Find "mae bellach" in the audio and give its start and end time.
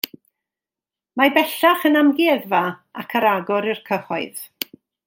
1.21-1.85